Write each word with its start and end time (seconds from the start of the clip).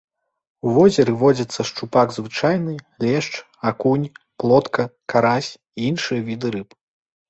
У 0.69 0.71
возеры 0.77 1.13
водзяцца 1.23 1.65
шчупак 1.71 2.07
звычайны, 2.17 2.73
лешч, 3.05 3.31
акунь, 3.75 4.11
плотка, 4.41 4.83
карась 5.13 5.51
і 5.57 5.89
іншыя 5.93 6.21
віды 6.31 6.47
рыб. 6.59 6.69